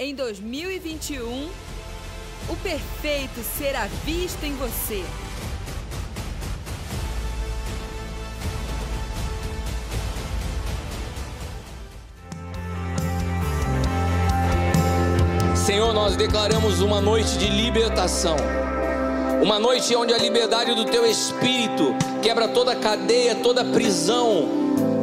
[0.00, 1.48] Em 2021,
[2.48, 5.04] o perfeito será visto em você.
[15.56, 18.36] Senhor, nós declaramos uma noite de libertação.
[19.42, 21.92] Uma noite onde a liberdade do teu espírito
[22.22, 24.48] quebra toda cadeia, toda prisão.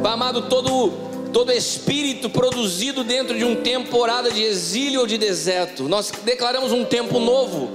[0.05, 0.93] Amado, todo
[1.35, 5.83] todo espírito produzido dentro de um temporada de exílio ou de deserto.
[5.83, 7.69] Nós declaramos um tempo novo,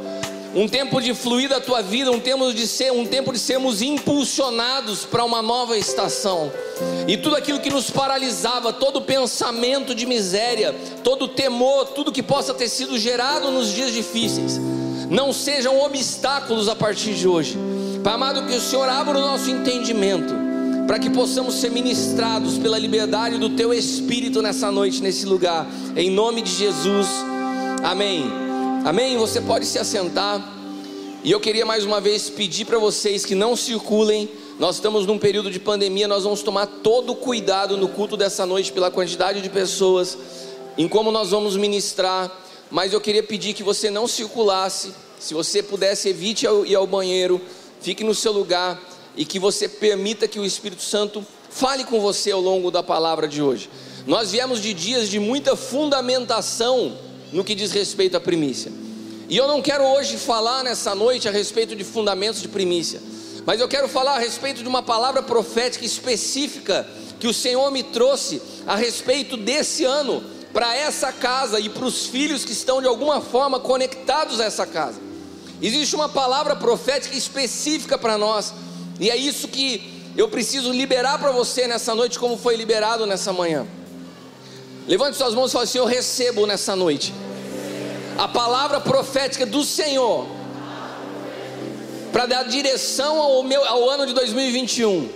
[0.54, 3.82] um tempo de fluir da tua vida, um tempo de ser, um tempo de sermos
[3.82, 6.50] impulsionados para uma nova estação.
[7.06, 12.54] E tudo aquilo que nos paralisava, todo pensamento de miséria, todo temor, tudo que possa
[12.54, 14.58] ter sido gerado nos dias difíceis,
[15.10, 17.58] não sejam obstáculos a partir de hoje.
[18.02, 20.49] Pai amado, que o Senhor abra o nosso entendimento
[20.90, 26.10] para que possamos ser ministrados pela liberdade do Teu Espírito nessa noite, nesse lugar, em
[26.10, 27.06] nome de Jesus,
[27.84, 28.24] amém.
[28.84, 29.16] Amém.
[29.16, 30.44] Você pode se assentar,
[31.22, 34.28] e eu queria mais uma vez pedir para vocês que não circulem.
[34.58, 38.44] Nós estamos num período de pandemia, nós vamos tomar todo o cuidado no culto dessa
[38.44, 40.18] noite, pela quantidade de pessoas,
[40.76, 42.36] em como nós vamos ministrar.
[42.68, 47.40] Mas eu queria pedir que você não circulasse, se você pudesse, evite ir ao banheiro,
[47.80, 52.30] fique no seu lugar e que você permita que o Espírito Santo fale com você
[52.30, 53.68] ao longo da palavra de hoje.
[54.06, 56.96] Nós viemos de dias de muita fundamentação
[57.32, 58.72] no que diz respeito à primícia.
[59.28, 63.00] E eu não quero hoje falar nessa noite a respeito de fundamentos de primícia,
[63.46, 66.86] mas eu quero falar a respeito de uma palavra profética específica
[67.18, 72.06] que o Senhor me trouxe a respeito desse ano para essa casa e para os
[72.06, 75.00] filhos que estão de alguma forma conectados a essa casa.
[75.62, 78.52] Existe uma palavra profética específica para nós
[79.00, 83.32] e é isso que eu preciso liberar para você nessa noite, como foi liberado nessa
[83.32, 83.66] manhã.
[84.86, 87.14] Levante suas mãos e fale assim: Eu recebo nessa noite
[88.18, 90.28] a palavra profética do Senhor
[92.12, 95.08] para dar direção ao, meu, ao ano de 2021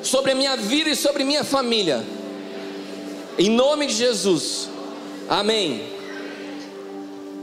[0.00, 2.04] sobre a minha vida e sobre minha família.
[3.36, 4.68] Em nome de Jesus.
[5.28, 5.92] Amém.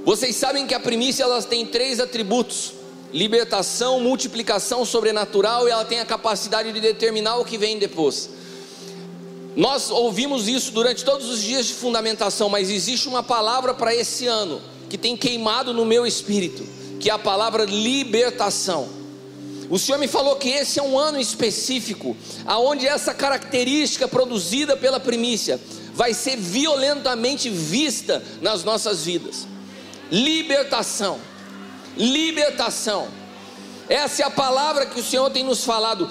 [0.06, 2.81] Vocês sabem que a primícia elas tem três atributos
[3.14, 8.30] libertação, multiplicação sobrenatural e ela tem a capacidade de determinar o que vem depois.
[9.56, 14.26] Nós ouvimos isso durante todos os dias de fundamentação, mas existe uma palavra para esse
[14.26, 16.66] ano que tem queimado no meu espírito,
[17.00, 18.88] que é a palavra libertação.
[19.70, 25.00] O Senhor me falou que esse é um ano específico, aonde essa característica produzida pela
[25.00, 25.60] primícia
[25.94, 29.48] vai ser violentamente vista nas nossas vidas.
[30.10, 31.20] Libertação
[31.98, 33.08] libertação.
[33.90, 36.10] Essa é a palavra que o Senhor tem nos falado.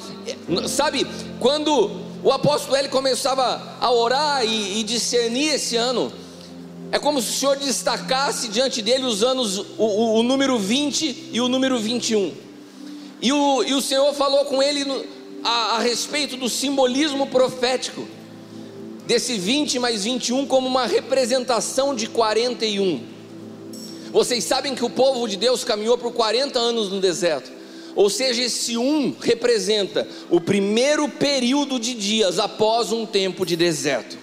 [0.69, 1.07] Sabe,
[1.39, 1.91] quando
[2.23, 6.13] o apóstolo ele começava a orar e, e discernir esse ano,
[6.93, 11.31] é como se o Senhor destacasse diante dele os anos, o, o, o número 20
[11.33, 12.35] e o número 21.
[13.23, 15.05] E o, e o Senhor falou com ele no,
[15.45, 18.07] a, a respeito do simbolismo profético,
[19.07, 23.20] desse 20 mais 21 como uma representação de 41.
[24.13, 27.51] Vocês sabem que o povo de Deus caminhou por 40 anos no deserto.
[27.95, 34.19] Ou seja, esse um representa o primeiro período de dias após um tempo de deserto.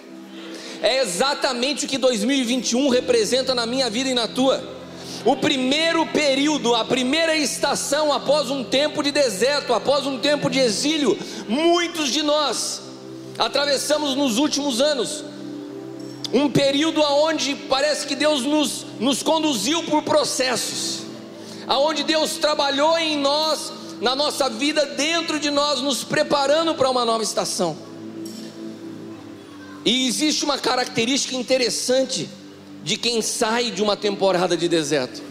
[0.82, 4.76] É exatamente o que 2021 representa na minha vida e na tua.
[5.24, 10.60] O primeiro período, a primeira estação após um tempo de deserto, após um tempo de
[10.60, 11.18] exílio,
[11.48, 12.82] muitos de nós
[13.38, 15.24] atravessamos nos últimos anos
[16.32, 21.00] um período onde parece que Deus nos, nos conduziu por processos,
[21.66, 27.04] aonde Deus trabalhou em nós, na nossa vida, dentro de nós, nos preparando para uma
[27.04, 27.76] nova estação.
[29.84, 32.28] E existe uma característica interessante
[32.84, 35.22] de quem sai de uma temporada de deserto.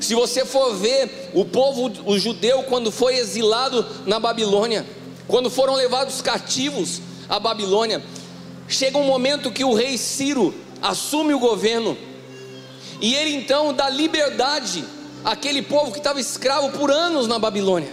[0.00, 4.84] Se você for ver o povo, o judeu, quando foi exilado na Babilônia,
[5.28, 8.02] quando foram levados cativos à Babilônia,
[8.72, 11.96] chega um momento que o rei Ciro assume o governo,
[13.00, 14.84] e ele então dá liberdade
[15.24, 17.90] àquele povo que estava escravo por anos na Babilônia.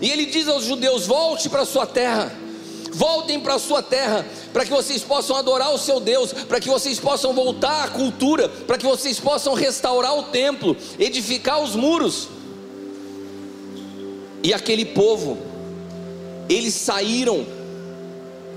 [0.00, 2.32] E ele diz aos judeus: volte para sua terra,
[2.92, 6.98] voltem para sua terra, para que vocês possam adorar o seu Deus, para que vocês
[6.98, 12.28] possam voltar à cultura, para que vocês possam restaurar o templo, edificar os muros.
[14.42, 15.38] E aquele povo,
[16.48, 17.46] eles saíram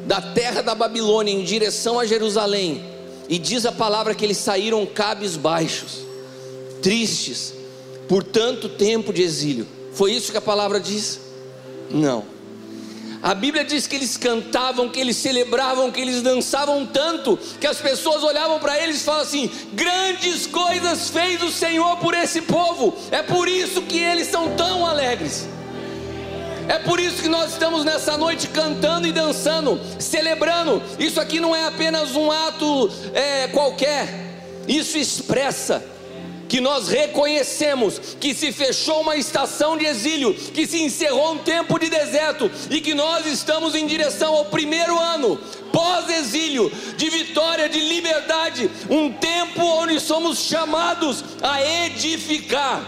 [0.06, 2.84] da terra da Babilônia em direção a Jerusalém,
[3.28, 6.06] e diz a palavra que eles saíram cabisbaixos,
[6.82, 7.54] tristes,
[8.08, 9.68] por tanto tempo de exílio.
[9.94, 11.20] Foi isso que a palavra diz?
[11.90, 12.36] Não.
[13.24, 17.78] A Bíblia diz que eles cantavam, que eles celebravam, que eles dançavam tanto, que as
[17.78, 22.96] pessoas olhavam para eles e falavam assim: grandes coisas fez o Senhor por esse povo,
[23.10, 25.48] é por isso que eles são tão alegres.
[26.68, 30.82] É por isso que nós estamos nessa noite cantando e dançando, celebrando.
[30.98, 34.08] Isso aqui não é apenas um ato é, qualquer,
[34.68, 35.84] isso expressa
[36.48, 41.80] que nós reconhecemos que se fechou uma estação de exílio, que se encerrou um tempo
[41.80, 45.38] de deserto e que nós estamos em direção ao primeiro ano
[45.72, 52.82] pós-exílio, de vitória, de liberdade, um tempo onde somos chamados a edificar.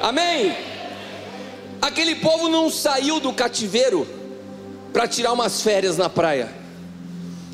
[0.00, 0.77] Amém?
[1.80, 4.06] Aquele povo não saiu do cativeiro
[4.92, 6.52] para tirar umas férias na praia.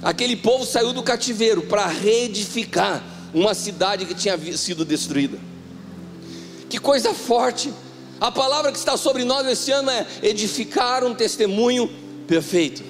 [0.02, 5.38] Aquele povo saiu do cativeiro para reedificar uma cidade que tinha sido destruída.
[6.68, 7.72] Que coisa forte!
[8.20, 11.90] A palavra que está sobre nós esse ano é edificar um testemunho
[12.26, 12.82] perfeito.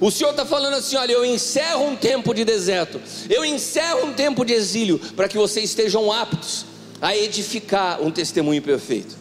[0.00, 4.12] O Senhor está falando assim: olha, eu encerro um tempo de deserto, eu encerro um
[4.12, 6.66] tempo de exílio, para que vocês estejam aptos
[7.00, 9.16] a edificar um testemunho perfeito.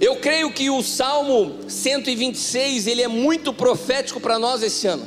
[0.00, 5.06] Eu creio que o Salmo 126 ele é muito profético para nós esse ano.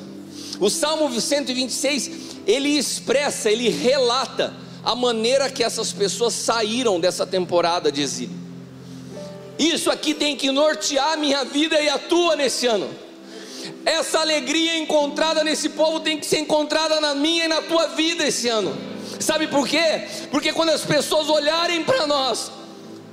[0.60, 2.12] O Salmo 126
[2.46, 4.54] ele expressa, ele relata
[4.84, 8.38] a maneira que essas pessoas saíram dessa temporada de exílio.
[9.58, 12.90] Isso aqui tem que nortear minha vida e a tua nesse ano.
[13.86, 18.28] Essa alegria encontrada nesse povo tem que ser encontrada na minha e na tua vida
[18.28, 18.76] esse ano.
[19.20, 20.08] Sabe por quê?
[20.30, 22.52] Porque quando as pessoas olharem para nós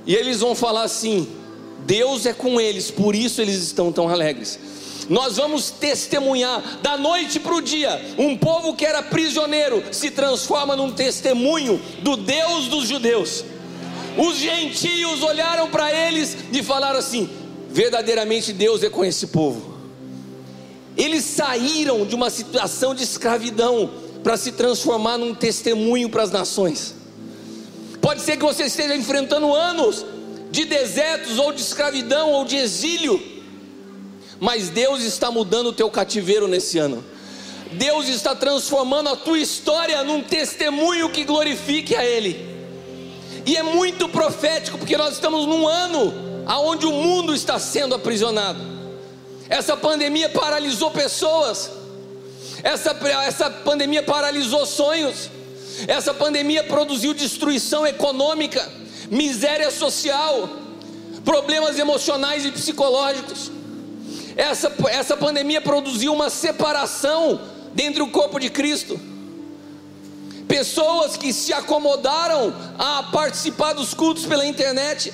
[0.05, 1.40] e eles vão falar assim:
[1.85, 4.59] Deus é com eles, por isso eles estão tão alegres
[5.11, 8.01] nós vamos testemunhar da noite para o dia.
[8.17, 13.43] Um povo que era prisioneiro se transforma num testemunho do Deus dos judeus.
[14.17, 17.29] Os gentios olharam para eles e falaram assim:
[17.69, 19.77] verdadeiramente Deus é com esse povo.
[20.95, 23.89] Eles saíram de uma situação de escravidão
[24.23, 26.95] para se transformar num testemunho para as nações.
[27.99, 30.05] Pode ser que você esteja enfrentando anos
[30.51, 33.41] de desertos, ou de escravidão, ou de exílio
[34.41, 37.05] mas Deus está mudando o teu cativeiro nesse ano.
[37.73, 42.49] Deus está transformando a tua história num testemunho que glorifique a Ele.
[43.45, 46.11] E é muito profético, porque nós estamos num ano
[46.47, 48.59] onde o mundo está sendo aprisionado.
[49.47, 51.69] Essa pandemia paralisou pessoas,
[52.63, 55.29] essa, essa pandemia paralisou sonhos,
[55.87, 58.67] essa pandemia produziu destruição econômica,
[59.11, 60.49] miséria social,
[61.25, 63.51] problemas emocionais e psicológicos.
[64.37, 67.41] Essa, essa pandemia produziu uma separação
[67.73, 68.97] dentro do corpo de Cristo.
[70.47, 75.13] Pessoas que se acomodaram a participar dos cultos pela internet.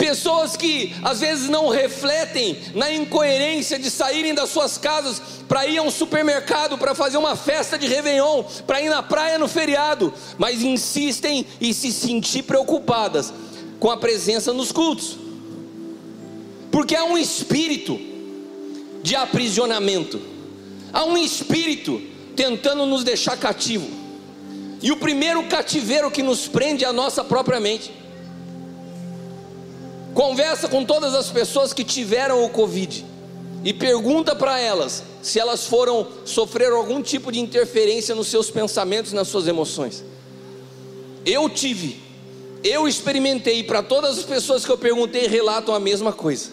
[0.00, 5.78] Pessoas que às vezes não refletem na incoerência de saírem das suas casas para ir
[5.78, 10.12] a um supermercado, para fazer uma festa de Réveillon, para ir na praia no feriado,
[10.38, 13.32] mas insistem e se sentir preocupadas
[13.78, 15.30] com a presença nos cultos
[16.70, 17.98] porque há um espírito
[19.02, 20.20] de aprisionamento,
[20.92, 22.00] há um espírito
[22.36, 23.88] tentando nos deixar cativo.
[24.82, 27.92] E o primeiro cativeiro que nos prende é a nossa própria mente.
[30.14, 33.04] Conversa com todas as pessoas que tiveram o Covid
[33.64, 39.12] e pergunta para elas se elas foram sofrer algum tipo de interferência nos seus pensamentos,
[39.12, 40.02] nas suas emoções.
[41.24, 42.00] Eu tive,
[42.64, 46.50] eu experimentei, para todas as pessoas que eu perguntei relatam a mesma coisa.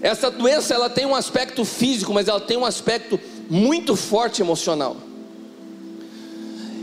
[0.00, 4.96] Essa doença ela tem um aspecto físico, mas ela tem um aspecto muito forte emocional.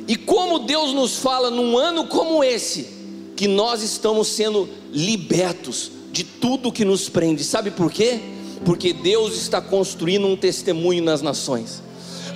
[0.08, 3.01] E como Deus nos fala num ano como esse,
[3.36, 7.44] que nós estamos sendo libertos de tudo que nos prende.
[7.44, 8.20] Sabe por quê?
[8.66, 11.82] Porque Deus está construindo um testemunho nas nações.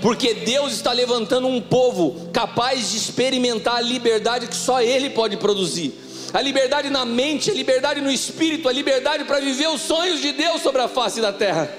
[0.02, 5.38] Porque Deus está levantando um povo capaz de experimentar a liberdade que só Ele pode
[5.38, 10.20] produzir a liberdade na mente, a liberdade no espírito, a liberdade para viver os sonhos
[10.22, 11.74] de Deus sobre a face da terra.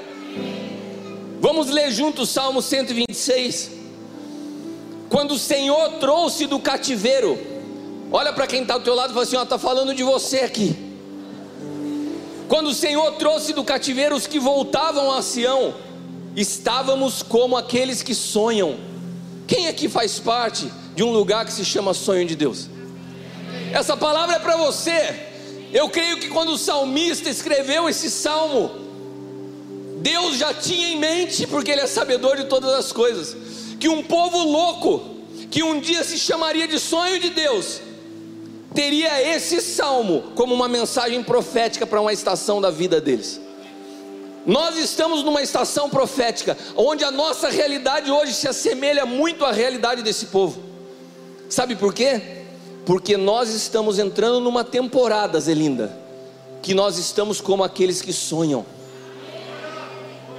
[1.40, 3.70] Vamos ler juntos Salmo 126.
[5.11, 7.38] Quando o Senhor trouxe do cativeiro,
[8.10, 10.76] olha para quem está ao teu lado e fala assim: está falando de você aqui.
[12.48, 15.75] Quando o Senhor trouxe do cativeiro os que voltavam a Sião,
[16.36, 18.76] estávamos como aqueles que sonham.
[19.46, 22.68] Quem aqui faz parte de um lugar que se chama sonho de Deus?
[23.72, 25.26] Essa palavra é para você.
[25.72, 28.70] Eu creio que quando o salmista escreveu esse salmo,
[29.98, 33.36] Deus já tinha em mente, porque Ele é sabedor de todas as coisas,
[33.80, 35.16] que um povo louco,
[35.50, 37.80] que um dia se chamaria de sonho de Deus,
[38.76, 43.40] teria esse salmo como uma mensagem profética para uma estação da vida deles.
[44.45, 50.02] Nós estamos numa estação profética, onde a nossa realidade hoje se assemelha muito à realidade
[50.02, 50.62] desse povo.
[51.49, 52.45] Sabe por quê?
[52.85, 55.99] Porque nós estamos entrando numa temporada, Zelinda,
[56.62, 58.64] que nós estamos como aqueles que sonham.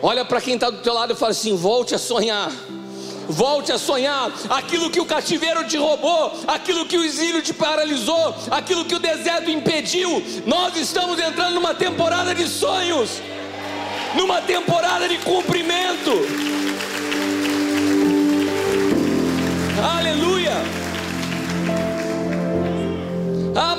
[0.02, 2.52] Olha para quem está do teu lado e fala assim: volte a sonhar.
[3.30, 8.36] Volte a sonhar aquilo que o cativeiro te roubou, aquilo que o exílio te paralisou,
[8.50, 10.24] aquilo que o deserto impediu.
[10.46, 13.22] Nós estamos entrando numa temporada de sonhos
[14.16, 16.12] numa temporada de cumprimento.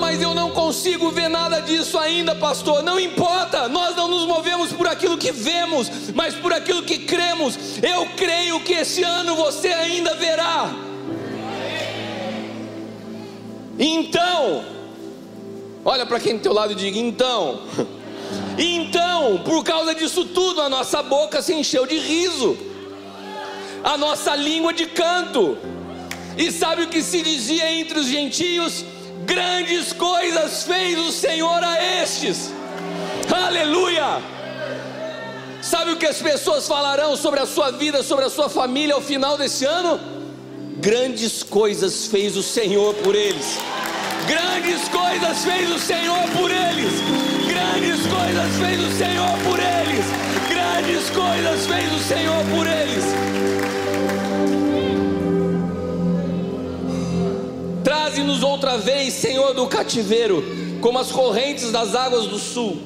[0.08, 2.82] Mas eu não consigo ver nada disso ainda, pastor.
[2.82, 7.58] Não importa, nós não nos movemos por aquilo que vemos, mas por aquilo que cremos.
[7.82, 10.74] Eu creio que esse ano você ainda verá.
[13.78, 14.64] Então,
[15.84, 17.60] olha para quem do teu lado e diga: então.
[18.60, 22.58] Então, por causa disso tudo, a nossa boca se encheu de riso,
[23.84, 25.56] a nossa língua de canto.
[26.36, 28.84] E sabe o que se dizia entre os gentios?
[29.28, 32.50] Grandes coisas fez o Senhor a estes.
[33.30, 34.22] Aleluia!
[35.60, 39.02] Sabe o que as pessoas falarão sobre a sua vida, sobre a sua família ao
[39.02, 40.00] final desse ano?
[40.78, 43.58] Grandes coisas fez o Senhor por eles.
[44.26, 50.04] Grandes coisas fez o Senhor por eles Grandes coisas fez o Senhor por eles.
[50.48, 53.77] Grandes coisas fez o Senhor por eles.
[58.18, 60.42] Traze-nos outra vez, Senhor do cativeiro,
[60.80, 62.82] como as correntes das águas do sul,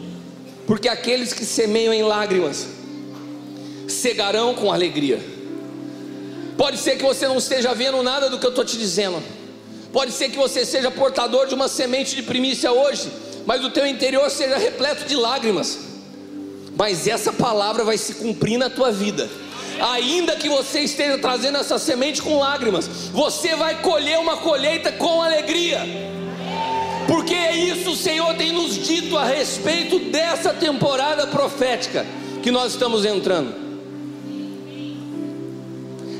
[0.66, 2.68] porque aqueles que semeiam em lágrimas
[3.88, 5.20] cegarão com alegria.
[6.58, 9.22] Pode ser que você não esteja vendo nada do que eu estou te dizendo.
[9.90, 13.08] Pode ser que você seja portador de uma semente de primícia hoje
[13.44, 15.78] mas o teu interior seja repleto de lágrimas.
[16.76, 19.28] Mas essa palavra vai se cumprir na tua vida.
[19.82, 25.20] Ainda que você esteja trazendo essa semente com lágrimas, você vai colher uma colheita com
[25.20, 25.80] alegria.
[27.08, 32.06] Porque é isso o Senhor tem nos dito a respeito dessa temporada profética
[32.44, 33.52] que nós estamos entrando.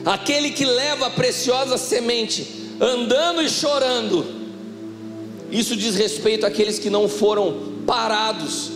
[0.04, 4.26] Aquele que leva a preciosa semente, andando e chorando,
[5.52, 8.72] isso diz respeito àqueles que não foram parados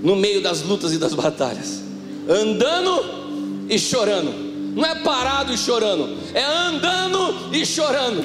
[0.00, 1.89] no meio das lutas e das batalhas,
[2.28, 4.50] andando e chorando.
[4.74, 8.24] Não é parado e chorando, é andando e chorando.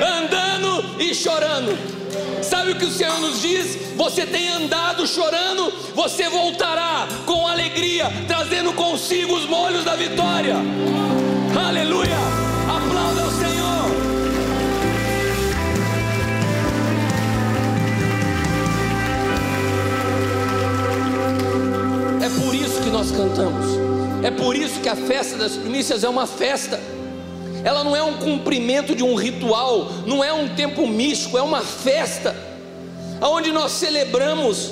[0.00, 1.94] Andando e chorando.
[2.42, 3.78] Sabe o que o Senhor nos diz?
[3.96, 10.56] Você tem andado chorando, você voltará com alegria, trazendo consigo os molhos da vitória.
[11.66, 12.43] Aleluia!
[22.94, 23.66] Nós cantamos.
[24.22, 26.80] É por isso que a festa das primícias é uma festa.
[27.62, 31.60] Ela não é um cumprimento de um ritual, não é um tempo místico, é uma
[31.60, 32.34] festa,
[33.20, 34.70] aonde nós celebramos,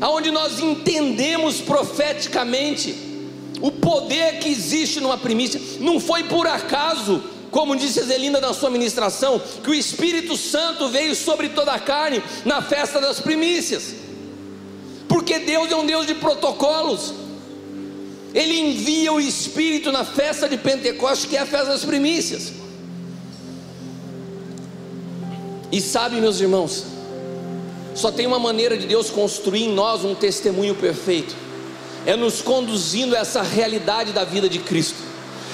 [0.00, 2.94] aonde nós entendemos profeticamente
[3.60, 5.60] o poder que existe numa primícia.
[5.80, 11.14] Não foi por acaso, como disse Zelinda na sua ministração, que o Espírito Santo veio
[11.14, 14.07] sobre toda a carne na festa das primícias.
[15.08, 17.14] Porque Deus é um Deus de protocolos.
[18.34, 22.52] Ele envia o Espírito na festa de Pentecostes, que é a festa das primícias.
[25.72, 26.84] E sabe, meus irmãos,
[27.94, 31.34] só tem uma maneira de Deus construir em nós um testemunho perfeito,
[32.06, 34.98] é nos conduzindo a essa realidade da vida de Cristo,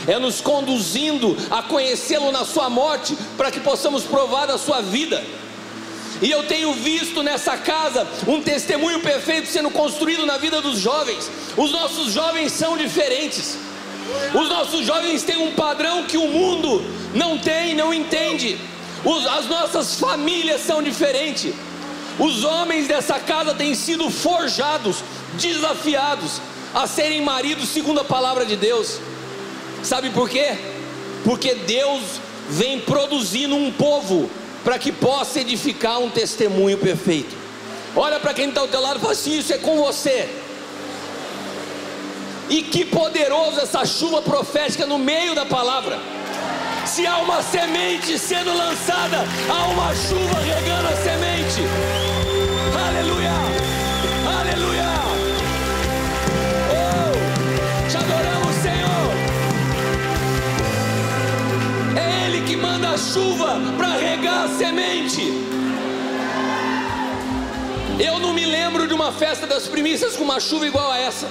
[0.06, 5.24] é nos conduzindo a conhecê-lo na Sua morte, para que possamos provar da Sua vida.
[6.22, 11.30] E eu tenho visto nessa casa um testemunho perfeito sendo construído na vida dos jovens.
[11.56, 13.56] Os nossos jovens são diferentes.
[14.34, 16.82] Os nossos jovens têm um padrão que o mundo
[17.14, 18.58] não tem, não entende.
[19.04, 21.54] Os, as nossas famílias são diferentes.
[22.18, 24.98] Os homens dessa casa têm sido forjados,
[25.34, 26.40] desafiados
[26.72, 28.98] a serem maridos segundo a palavra de Deus.
[29.82, 30.56] Sabe por quê?
[31.24, 32.02] Porque Deus
[32.48, 34.30] vem produzindo um povo
[34.64, 37.36] para que possa edificar um testemunho perfeito.
[37.94, 40.28] Olha para quem está ao teu lado e fala assim: Isso é com você.
[42.48, 45.98] E que poderoso essa chuva profética no meio da palavra.
[46.86, 51.62] Se há uma semente sendo lançada, há uma chuva regando a semente.
[52.86, 53.32] Aleluia!
[54.38, 54.92] Aleluia!
[56.70, 59.14] Oh, te adoramos, Senhor.
[61.96, 63.93] É Ele que manda a chuva para
[64.56, 65.20] semente.
[67.98, 71.28] Eu não me lembro de uma festa das primícias com uma chuva igual a essa.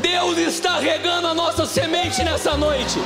[0.00, 2.98] Deus está regando a nossa semente nessa noite.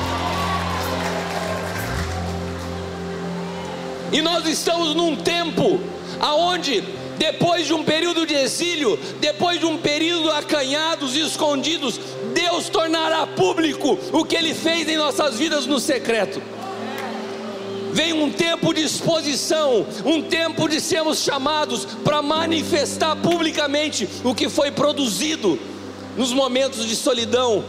[4.13, 5.81] E nós estamos num tempo
[6.21, 6.83] aonde
[7.17, 12.01] depois de um período de exílio, depois de um período acanhados e escondidos,
[12.35, 16.43] Deus tornará público o que Ele fez em nossas vidas no secreto.
[18.01, 24.49] Vem um tempo de exposição, um tempo de sermos chamados para manifestar publicamente o que
[24.49, 25.59] foi produzido
[26.17, 27.63] nos momentos de solidão,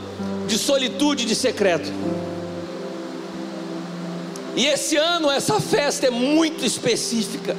[0.48, 1.92] de solitude, de secreto.
[4.56, 7.58] E esse ano essa festa é muito específica.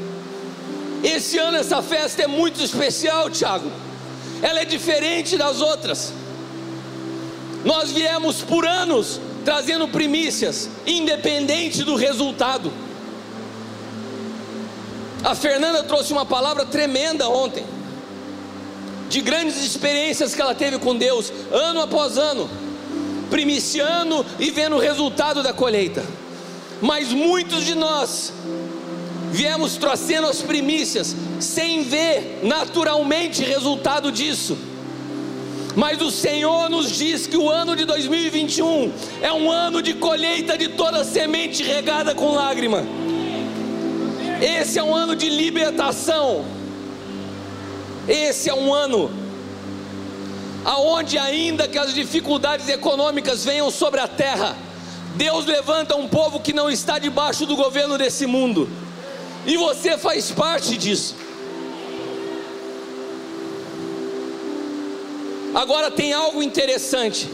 [1.04, 3.70] Esse ano essa festa é muito especial, Tiago.
[4.40, 6.14] Ela é diferente das outras.
[7.66, 12.72] Nós viemos por anos trazendo primícias, independente do resultado.
[15.24, 17.64] A Fernanda trouxe uma palavra tremenda ontem,
[19.08, 22.48] de grandes experiências que ela teve com Deus, ano após ano,
[23.30, 26.04] primiciando e vendo o resultado da colheita.
[26.80, 28.32] Mas muitos de nós
[29.30, 34.71] viemos trazendo as primícias, sem ver naturalmente resultado disso
[35.76, 40.56] mas o Senhor nos diz que o ano de 2021 é um ano de colheita
[40.58, 42.84] de toda semente regada com lágrima.
[44.40, 46.44] Esse é um ano de libertação.
[48.08, 49.10] Esse é um ano
[50.64, 54.56] aonde ainda que as dificuldades econômicas venham sobre a terra,
[55.14, 58.68] Deus levanta um povo que não está debaixo do governo desse mundo.
[59.44, 61.16] E você faz parte disso.
[65.54, 67.28] Agora tem algo interessante.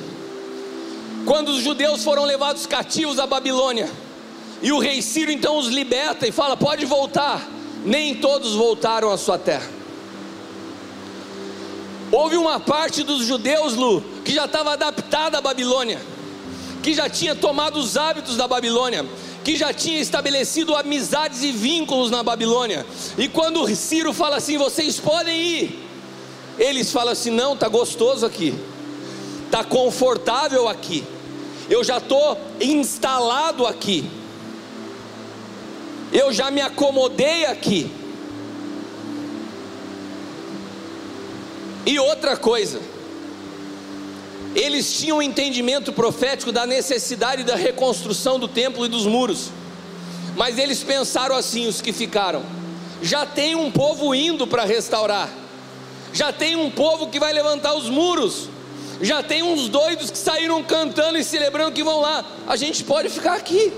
[1.24, 3.88] Quando os judeus foram levados cativos à Babilônia,
[4.60, 7.48] e o rei Ciro então os liberta e fala: pode voltar.
[7.84, 9.70] Nem todos voltaram à sua terra.
[12.10, 16.00] Houve uma parte dos judeus, Lu, que já estava adaptada à Babilônia,
[16.82, 19.06] que já tinha tomado os hábitos da Babilônia,
[19.44, 22.84] que já tinha estabelecido amizades e vínculos na Babilônia.
[23.16, 25.87] E quando Ciro fala assim: vocês podem ir,
[26.58, 28.54] eles falam assim: não, tá gostoso aqui,
[29.50, 31.04] tá confortável aqui,
[31.70, 34.10] eu já estou instalado aqui,
[36.12, 37.90] eu já me acomodei aqui.
[41.86, 42.80] E outra coisa,
[44.54, 49.50] eles tinham um entendimento profético da necessidade da reconstrução do templo e dos muros,
[50.36, 52.42] mas eles pensaram assim: os que ficaram,
[53.00, 55.30] já tem um povo indo para restaurar
[56.12, 58.48] já tem um povo que vai levantar os muros,
[59.00, 62.24] já tem uns doidos que saíram cantando e celebrando que vão lá.
[62.46, 63.72] A gente pode ficar aqui.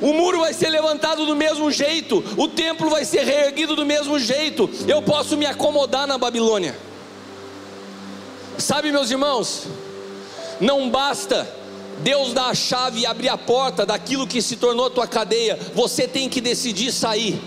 [0.00, 4.18] O muro vai ser levantado do mesmo jeito, o templo vai ser reerguido do mesmo
[4.18, 4.70] jeito.
[4.88, 6.74] Eu posso me acomodar na Babilônia.
[8.56, 9.66] Sabe, meus irmãos,
[10.60, 11.46] não basta
[12.00, 16.08] Deus dar a chave e abrir a porta daquilo que se tornou tua cadeia, você
[16.08, 17.40] tem que decidir sair.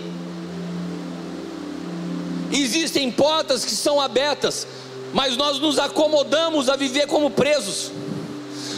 [2.52, 4.66] Existem portas que são abertas,
[5.12, 7.90] mas nós nos acomodamos a viver como presos,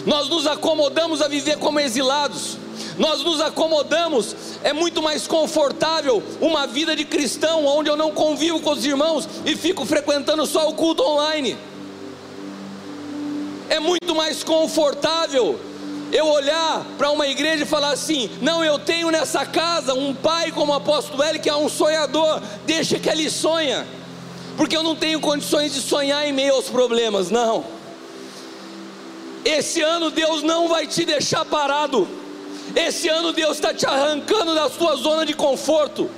[0.05, 2.59] nós nos acomodamos a viver como exilados,
[2.99, 8.61] nós nos acomodamos, é muito mais confortável uma vida de cristão onde eu não convivo
[8.61, 11.57] com os irmãos e fico frequentando só o culto online.
[13.69, 15.59] É muito mais confortável
[16.13, 20.53] eu olhar para uma igreja e falar assim: não, eu tenho nessa casa um pai
[20.53, 23.87] como o apóstolo L que é um sonhador, deixa que ele sonha,
[24.57, 27.65] porque eu não tenho condições de sonhar em meio aos problemas, não.
[29.45, 32.09] Esse ano Deus não vai te deixar parado,
[32.75, 36.11] esse ano Deus está te arrancando da sua zona de conforto.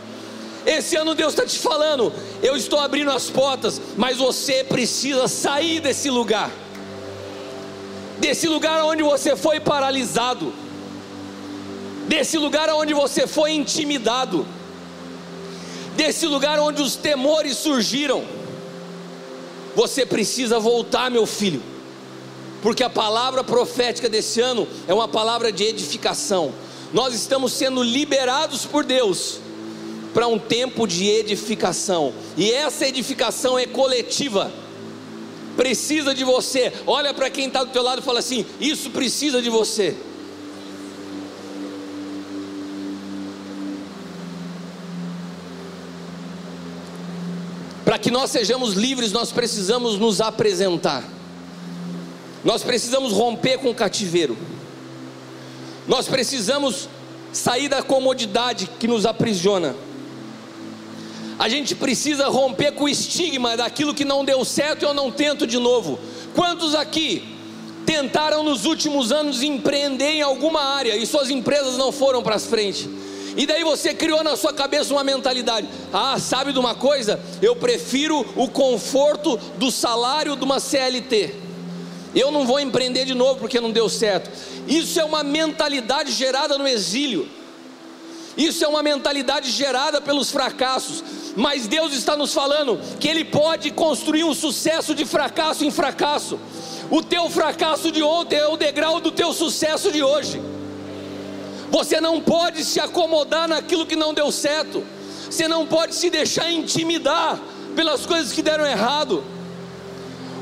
[0.67, 5.81] Esse ano Deus está te falando: eu estou abrindo as portas, mas você precisa sair
[5.81, 6.51] desse lugar
[8.19, 10.53] desse lugar onde você foi paralisado,
[12.07, 14.47] desse lugar onde você foi intimidado,
[15.97, 18.25] desse lugar onde os temores surgiram.
[19.77, 21.63] Você precisa voltar, meu filho,
[22.63, 26.53] porque a palavra profética desse ano é uma palavra de edificação.
[26.93, 29.39] Nós estamos sendo liberados por Deus
[30.13, 34.51] para um tempo de edificação, e essa edificação é coletiva
[35.59, 36.73] precisa de você.
[36.87, 39.97] Olha para quem está do teu lado e fala assim: Isso precisa de você.
[47.85, 51.03] Para que nós sejamos livres, nós precisamos nos apresentar.
[52.45, 54.39] Nós precisamos romper com o cativeiro.
[55.89, 56.89] Nós precisamos
[57.33, 59.75] sair da comodidade que nos aprisiona.
[61.39, 65.11] A gente precisa romper com o estigma daquilo que não deu certo e eu não
[65.11, 65.99] tento de novo.
[66.35, 67.37] Quantos aqui
[67.87, 72.91] tentaram nos últimos anos empreender em alguma área e suas empresas não foram para frente?
[73.37, 77.21] E daí você criou na sua cabeça uma mentalidade: ah, sabe de uma coisa?
[77.41, 81.35] Eu prefiro o conforto do salário de uma CLT.
[82.17, 84.29] Eu não vou empreender de novo porque não deu certo.
[84.67, 87.38] Isso é uma mentalidade gerada no exílio.
[88.39, 91.03] Isso é uma mentalidade gerada pelos fracassos.
[91.35, 96.39] Mas Deus está nos falando que Ele pode construir um sucesso de fracasso em fracasso.
[96.89, 100.41] O teu fracasso de ontem é o degrau do teu sucesso de hoje.
[101.69, 104.85] Você não pode se acomodar naquilo que não deu certo.
[105.29, 107.39] Você não pode se deixar intimidar
[107.75, 109.23] pelas coisas que deram errado.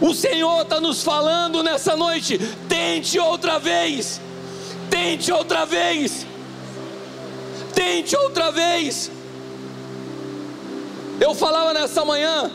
[0.01, 4.21] O Senhor está nos falando nessa noite: tente outra vez,
[4.91, 6.27] tente outra vez.
[7.77, 9.11] Tente outra vez.
[11.21, 12.51] Eu falava nessa manhã,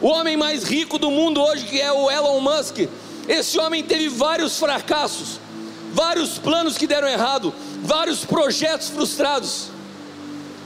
[0.00, 2.78] o homem mais rico do mundo hoje, que é o Elon Musk,
[3.28, 5.38] esse homem teve vários fracassos,
[5.92, 9.68] vários planos que deram errado, vários projetos frustrados,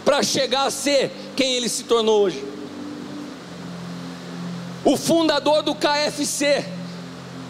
[0.05, 2.45] para chegar a ser quem ele se tornou hoje.
[4.85, 6.65] O fundador do KFC,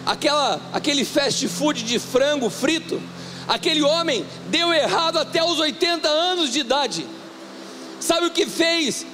[0.06, 3.00] aquela, aquele fast food de frango frito,
[3.50, 7.04] Aquele homem deu errado até os 80 anos de idade.
[7.98, 9.04] Sabe o que fez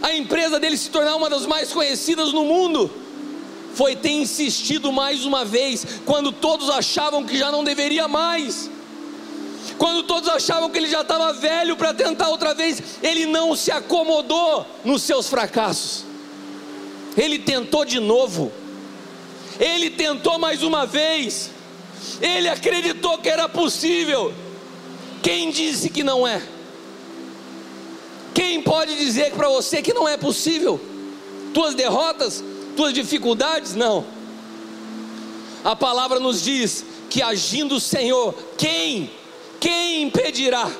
[0.00, 2.88] a empresa dele se tornar uma das mais conhecidas no mundo?
[3.74, 8.70] Foi ter insistido mais uma vez, quando todos achavam que já não deveria mais.
[9.76, 13.72] Quando todos achavam que ele já estava velho para tentar outra vez, ele não se
[13.72, 16.04] acomodou nos seus fracassos.
[17.16, 18.52] Ele tentou de novo.
[19.58, 21.50] Ele tentou mais uma vez.
[22.20, 24.32] Ele acreditou que era possível.
[25.22, 26.42] Quem disse que não é?
[28.34, 30.80] Quem pode dizer para você que não é possível?
[31.52, 32.42] Tuas derrotas,
[32.76, 33.74] tuas dificuldades?
[33.74, 34.04] Não.
[35.64, 39.10] A palavra nos diz que agindo o Senhor, quem?
[39.60, 40.70] Quem impedirá?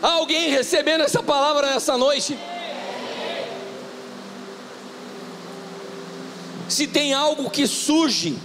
[0.00, 2.38] alguém recebendo essa palavra nessa noite?
[6.68, 8.38] Se tem algo que surge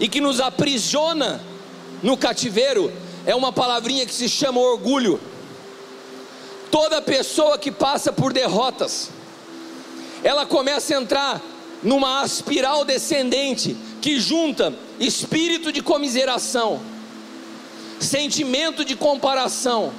[0.00, 1.40] e que nos aprisiona
[2.02, 2.92] no cativeiro
[3.26, 5.20] é uma palavrinha que se chama orgulho.
[6.70, 9.10] Toda pessoa que passa por derrotas,
[10.22, 11.42] ela começa a entrar
[11.82, 16.80] numa espiral descendente que junta espírito de comiseração,
[18.00, 19.92] sentimento de comparação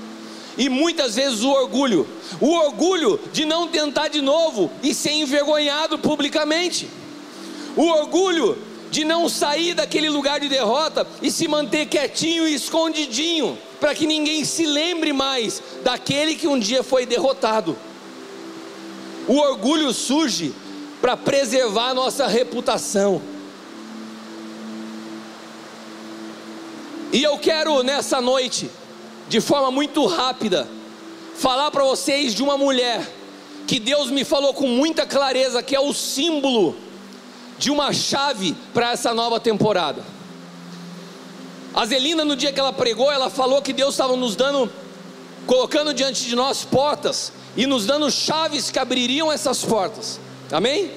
[0.58, 2.08] e muitas vezes o orgulho.
[2.40, 6.90] O orgulho de não tentar de novo e ser envergonhado publicamente.
[7.76, 8.58] O orgulho
[8.92, 14.08] de não sair daquele lugar de derrota e se manter quietinho e escondidinho, para que
[14.08, 17.78] ninguém se lembre mais daquele que um dia foi derrotado.
[19.28, 20.54] O orgulho surge
[21.02, 23.22] para preservar nossa reputação.
[27.12, 28.70] E eu quero nessa noite,
[29.30, 30.68] de forma muito rápida,
[31.36, 33.10] falar para vocês de uma mulher
[33.68, 36.76] que Deus me falou com muita clareza, que é o símbolo
[37.58, 40.04] de uma chave para essa nova temporada.
[41.74, 44.72] A Zelina, no dia que ela pregou, ela falou que Deus estava nos dando,
[45.46, 50.20] colocando diante de nós portas e nos dando chaves que abririam essas portas.
[50.52, 50.92] Amém?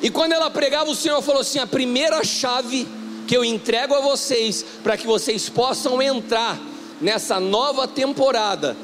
[0.00, 2.88] E quando ela pregava, o Senhor falou assim: a primeira chave
[3.26, 6.58] que eu entrego a vocês, para que vocês possam entrar
[7.00, 8.76] nessa nova temporada,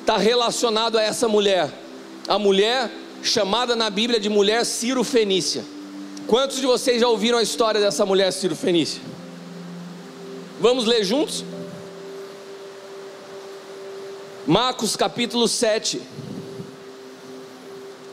[0.00, 1.70] está relacionado a essa mulher,
[2.28, 2.90] a mulher
[3.22, 5.64] chamada na Bíblia de mulher Ciro Fenícia.
[6.26, 9.00] Quantos de vocês já ouviram a história dessa mulher Ciro Fenícia?
[10.60, 11.44] Vamos ler juntos?
[14.46, 16.02] Marcos capítulo 7,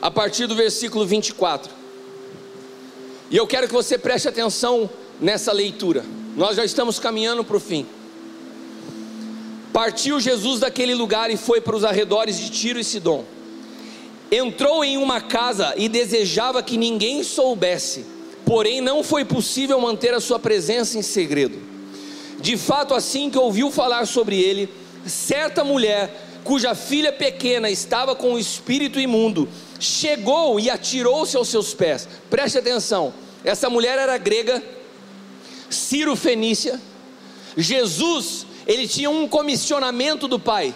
[0.00, 1.72] a partir do versículo 24.
[3.30, 4.88] E eu quero que você preste atenção
[5.20, 6.04] nessa leitura.
[6.36, 7.86] Nós já estamos caminhando para o fim.
[9.72, 13.24] Partiu Jesus daquele lugar e foi para os arredores de Tiro e Sidom
[14.30, 18.06] entrou em uma casa e desejava que ninguém soubesse,
[18.46, 21.58] porém não foi possível manter a sua presença em segredo.
[22.40, 24.68] De fato, assim que ouviu falar sobre ele,
[25.04, 31.74] certa mulher, cuja filha pequena estava com o espírito imundo, chegou e atirou-se aos seus
[31.74, 32.08] pés.
[32.30, 33.12] Preste atenção,
[33.44, 34.62] essa mulher era grega,
[35.68, 36.80] Ciro Fenícia.
[37.56, 40.74] Jesus, ele tinha um comissionamento do Pai,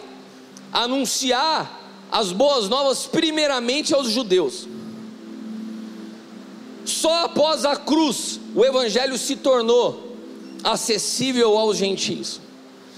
[0.73, 1.74] anunciar
[2.15, 4.69] as boas novas primeiramente aos judeus.
[6.85, 10.17] Só após a cruz o evangelho se tornou
[10.63, 12.41] acessível aos gentios.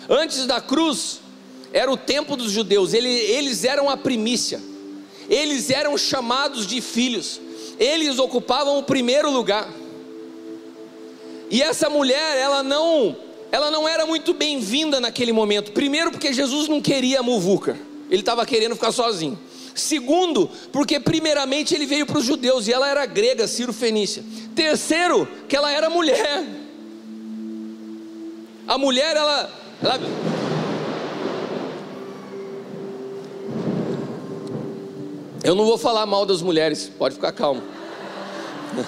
[0.07, 1.21] Antes da cruz,
[1.73, 4.61] era o tempo dos judeus, eles eram a primícia,
[5.31, 7.41] eles eram chamados de filhos,
[7.81, 9.67] eles ocupavam o primeiro lugar.
[11.51, 13.17] E essa mulher, ela não,
[13.51, 15.73] ela não era muito bem-vinda naquele momento.
[15.73, 17.79] Primeiro, porque Jesus não queria muvuca,
[18.11, 19.39] ele estava querendo ficar sozinho.
[19.75, 24.25] Segundo, porque primeiramente ele veio para os judeus e ela era grega, Ciro Fenícia.
[24.55, 26.45] Terceiro, que ela era mulher.
[28.67, 29.51] A mulher, ela,
[29.83, 29.99] ela
[35.47, 37.63] Eu não vou falar mal das mulheres, pode ficar calmo.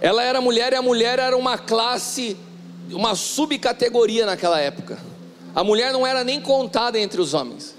[0.00, 2.36] Ela era mulher e a mulher era uma classe,
[2.90, 4.98] uma subcategoria naquela época.
[5.54, 7.74] A mulher não era nem contada entre os homens.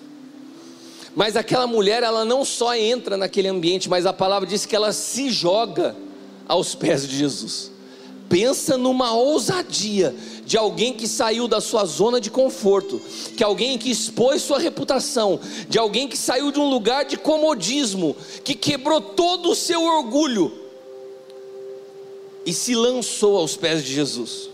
[1.15, 4.93] Mas aquela mulher, ela não só entra naquele ambiente, mas a palavra diz que ela
[4.93, 5.95] se joga
[6.47, 7.71] aos pés de Jesus.
[8.29, 13.01] Pensa numa ousadia de alguém que saiu da sua zona de conforto,
[13.35, 18.15] que alguém que expôs sua reputação, de alguém que saiu de um lugar de comodismo,
[18.43, 20.51] que quebrou todo o seu orgulho
[22.45, 24.50] e se lançou aos pés de Jesus.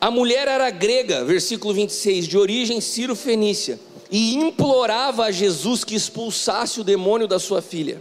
[0.00, 3.78] A mulher era grega, versículo 26, de origem ciro-fenícia,
[4.10, 8.00] e implorava a Jesus que expulsasse o demônio da sua filha.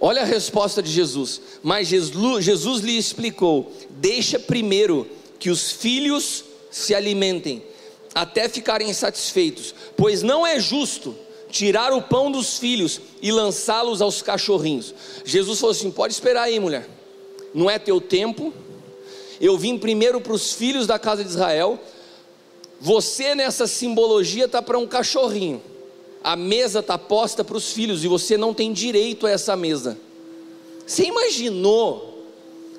[0.00, 1.40] Olha a resposta de Jesus.
[1.62, 7.62] Mas Jesus, Jesus lhe explicou: Deixa primeiro que os filhos se alimentem,
[8.14, 11.16] até ficarem satisfeitos, pois não é justo
[11.50, 14.94] tirar o pão dos filhos e lançá-los aos cachorrinhos.
[15.24, 16.88] Jesus falou assim: pode esperar aí, mulher,
[17.54, 18.52] não é teu tempo.
[19.44, 21.78] Eu vim primeiro para os filhos da casa de Israel.
[22.80, 25.60] Você nessa simbologia está para um cachorrinho.
[26.22, 29.98] A mesa está posta para os filhos e você não tem direito a essa mesa.
[30.86, 32.26] Você imaginou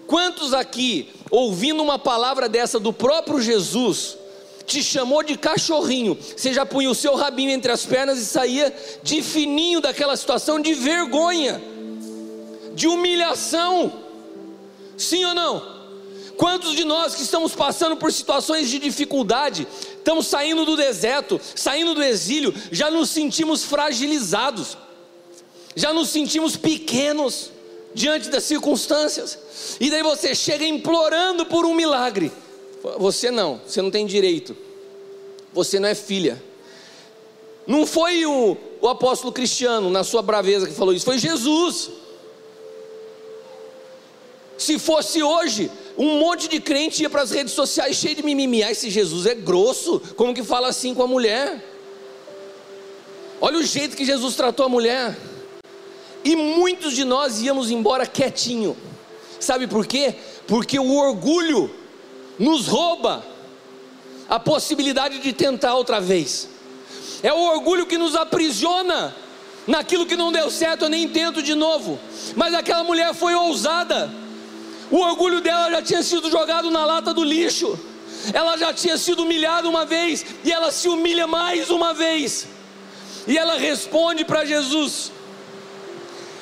[0.07, 4.17] quantos aqui, ouvindo uma palavra dessa do próprio Jesus,
[4.65, 8.75] te chamou de cachorrinho, você já punha o seu rabinho entre as pernas e saía
[9.03, 11.61] de fininho daquela situação de vergonha,
[12.73, 13.93] de humilhação.
[14.97, 15.74] Sim ou não?
[16.37, 19.67] Quantos de nós que estamos passando por situações de dificuldade,
[19.97, 24.77] estamos saindo do deserto, saindo do exílio, já nos sentimos fragilizados,
[25.75, 27.51] já nos sentimos pequenos
[27.93, 29.39] diante das circunstâncias,
[29.79, 32.31] e daí você chega implorando por um milagre.
[32.97, 34.55] Você não, você não tem direito.
[35.53, 36.41] Você não é filha.
[37.65, 41.89] Não foi o, o apóstolo Cristiano, na sua braveza, que falou isso, foi Jesus.
[44.57, 48.63] Se fosse hoje, um monte de crente ia para as redes sociais cheio de mimimi.
[48.63, 51.63] Ah, esse Jesus é grosso, como que fala assim com a mulher?
[53.39, 55.17] Olha o jeito que Jesus tratou a mulher.
[56.23, 58.75] E muitos de nós íamos embora quietinho.
[59.39, 60.15] Sabe por quê?
[60.47, 61.69] Porque o orgulho
[62.39, 63.23] nos rouba
[64.27, 66.49] a possibilidade de tentar outra vez.
[67.21, 69.15] É o orgulho que nos aprisiona
[69.67, 71.99] naquilo que não deu certo, eu nem tento de novo.
[72.35, 74.11] Mas aquela mulher foi ousada.
[74.91, 77.77] O orgulho dela já tinha sido jogado na lata do lixo.
[78.33, 82.47] Ela já tinha sido humilhada uma vez e ela se humilha mais uma vez.
[83.27, 85.11] E ela responde para Jesus.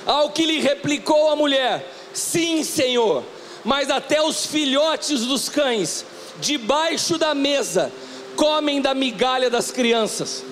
[0.06, 3.24] Ao que lhe replicou a mulher: Sim, Senhor,
[3.64, 6.06] mas até os filhotes dos cães,
[6.40, 7.92] debaixo da mesa,
[8.36, 10.44] comem da migalha das crianças.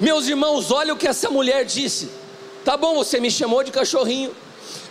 [0.00, 2.10] Meus irmãos, olha o que essa mulher disse.
[2.64, 4.34] Tá bom, você me chamou de cachorrinho.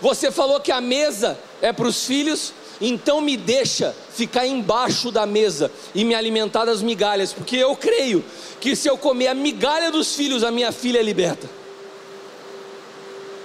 [0.04, 5.26] Você falou que a mesa é para os filhos, então me deixa ficar embaixo da
[5.26, 8.22] mesa e me alimentar das migalhas, porque eu creio
[8.60, 11.50] que se eu comer a migalha dos filhos, a minha filha é liberta.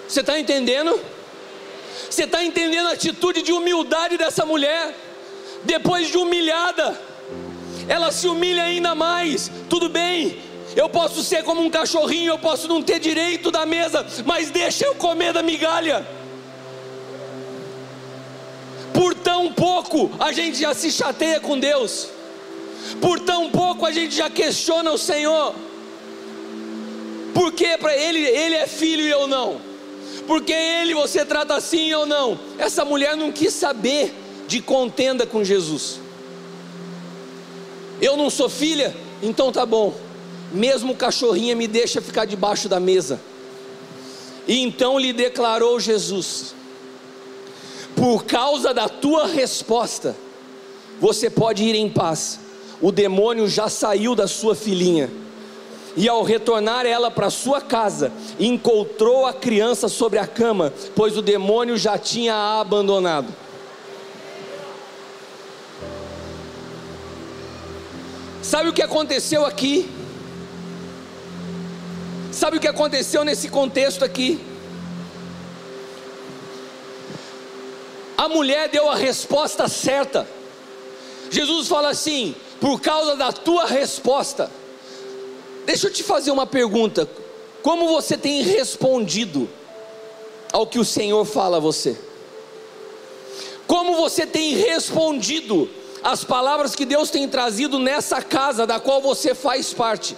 [0.08, 0.98] Você está entendendo?
[2.10, 4.92] Você está entendendo a atitude de humildade dessa mulher?
[5.62, 7.00] Depois de humilhada,
[7.88, 9.48] ela se humilha ainda mais.
[9.70, 10.40] Tudo bem,
[10.74, 14.86] eu posso ser como um cachorrinho, eu posso não ter direito da mesa, mas deixa
[14.86, 16.17] eu comer da migalha.
[19.82, 22.08] Pouco a gente já se chateia com Deus,
[23.00, 25.54] por tão pouco a gente já questiona o Senhor,
[27.34, 29.68] porque para Ele, Ele é filho e eu não
[30.28, 32.38] porque ele você trata assim ou não.
[32.58, 34.14] Essa mulher não quis saber
[34.46, 35.98] de contenda com Jesus.
[37.98, 39.94] Eu não sou filha, então tá bom.
[40.52, 43.18] Mesmo cachorrinha me deixa ficar debaixo da mesa.
[44.46, 46.54] E então lhe declarou Jesus:
[47.98, 50.14] por causa da tua resposta,
[51.00, 52.38] você pode ir em paz.
[52.80, 55.10] O demônio já saiu da sua filhinha.
[55.96, 61.22] E ao retornar ela para sua casa, encontrou a criança sobre a cama, pois o
[61.22, 63.34] demônio já tinha a abandonado.
[68.40, 69.90] Sabe o que aconteceu aqui?
[72.30, 74.40] Sabe o que aconteceu nesse contexto aqui?
[78.18, 80.28] A mulher deu a resposta certa.
[81.30, 84.50] Jesus fala assim: por causa da tua resposta.
[85.64, 87.08] Deixa eu te fazer uma pergunta:
[87.62, 89.48] como você tem respondido
[90.52, 91.96] ao que o Senhor fala a você?
[93.68, 95.70] Como você tem respondido
[96.02, 100.16] às palavras que Deus tem trazido nessa casa da qual você faz parte?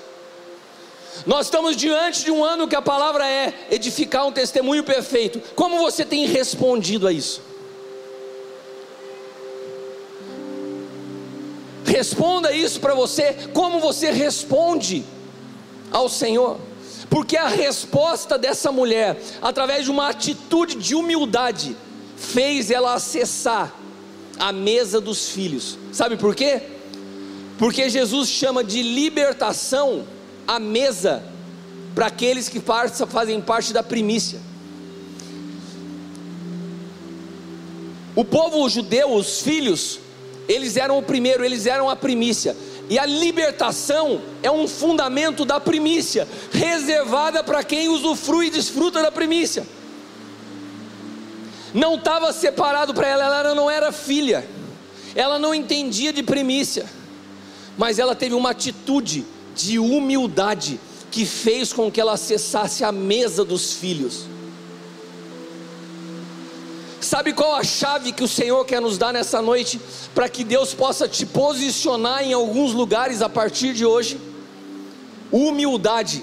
[1.27, 5.43] Nós estamos diante de um ano que a palavra é edificar um testemunho perfeito.
[5.55, 7.50] Como você tem respondido a isso?
[12.01, 15.05] Responda isso para você, como você responde
[15.93, 16.59] ao Senhor.
[17.11, 21.77] Porque a resposta dessa mulher, através de uma atitude de humildade,
[22.17, 23.75] fez ela acessar
[24.39, 25.77] a mesa dos filhos.
[25.93, 26.63] Sabe por quê?
[27.59, 30.07] Porque Jesus chama de libertação
[30.49, 31.23] a mesa
[31.95, 34.41] para aqueles que fazem parte da primícia.
[38.17, 40.00] O povo judeu, os filhos,
[40.51, 42.57] eles eram o primeiro, eles eram a primícia.
[42.89, 49.13] E a libertação é um fundamento da primícia, reservada para quem usufrui e desfruta da
[49.13, 49.65] primícia.
[51.73, 54.45] Não estava separado para ela, ela não era filha,
[55.15, 56.85] ela não entendia de primícia,
[57.79, 60.81] mas ela teve uma atitude de humildade
[61.13, 64.25] que fez com que ela acessasse a mesa dos filhos.
[67.01, 69.81] Sabe qual a chave que o Senhor quer nos dar nessa noite
[70.15, 74.21] para que Deus possa te posicionar em alguns lugares a partir de hoje?
[75.33, 76.23] Humildade.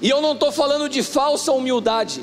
[0.00, 2.22] E eu não estou falando de falsa humildade.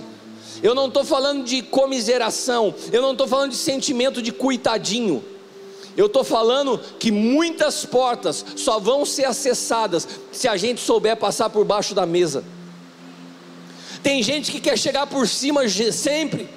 [0.63, 2.73] Eu não estou falando de comiseração.
[2.93, 5.23] Eu não estou falando de sentimento de coitadinho.
[5.97, 11.49] Eu estou falando que muitas portas só vão ser acessadas se a gente souber passar
[11.49, 12.43] por baixo da mesa.
[14.01, 16.49] Tem gente que quer chegar por cima sempre.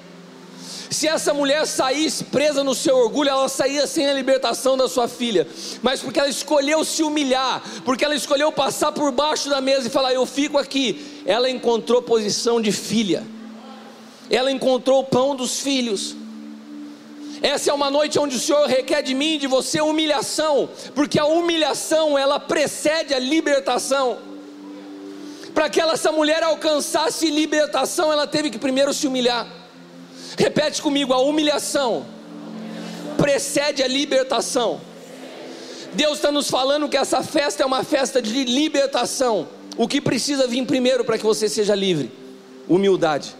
[0.89, 5.07] Se essa mulher saísse presa no seu orgulho, ela saía sem a libertação da sua
[5.07, 5.47] filha.
[5.83, 9.91] Mas porque ela escolheu se humilhar, porque ela escolheu passar por baixo da mesa e
[9.91, 13.23] falar: Eu fico aqui, ela encontrou posição de filha,
[14.31, 16.15] ela encontrou o pão dos filhos.
[17.41, 21.25] Essa é uma noite onde o Senhor requer de mim de você humilhação, porque a
[21.25, 24.17] humilhação ela precede a libertação.
[25.53, 29.47] Para que essa mulher alcançasse libertação, ela teve que primeiro se humilhar.
[30.39, 32.05] Repete comigo: a humilhação
[33.17, 34.79] precede a libertação.
[35.93, 39.49] Deus está nos falando que essa festa é uma festa de libertação.
[39.75, 42.09] O que precisa vir primeiro para que você seja livre?
[42.69, 43.35] Humildade.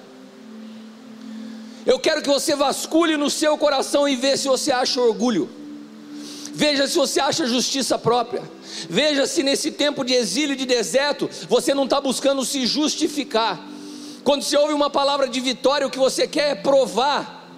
[1.86, 5.50] Eu quero que você vasculhe no seu coração e veja se você acha orgulho.
[6.54, 8.44] Veja se você acha justiça própria.
[8.90, 13.58] Veja se nesse tempo de exílio e de deserto você não está buscando se justificar.
[14.30, 17.50] Quando você ouve uma palavra de vitória, o que você quer é provar